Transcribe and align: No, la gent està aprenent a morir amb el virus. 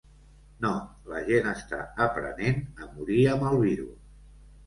No, 0.65 0.69
la 1.09 1.19
gent 1.27 1.49
està 1.51 1.81
aprenent 2.07 2.57
a 2.85 2.89
morir 2.97 3.19
amb 3.35 3.45
el 3.51 3.61
virus. 3.67 4.01